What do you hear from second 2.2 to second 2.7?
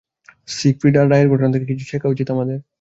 আমাদের।